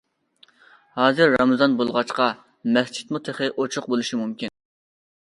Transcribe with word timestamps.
ھازىر 0.99 1.33
رامىزان 1.35 1.77
بولغاچقا، 1.83 2.31
مەسچىتمۇ 2.79 3.25
تېخى 3.31 3.55
ئوچۇق 3.55 3.93
بولۇشى 3.93 4.25
مۇمكىن. 4.25 4.59